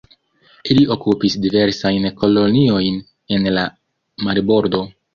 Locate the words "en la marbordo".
3.39-4.87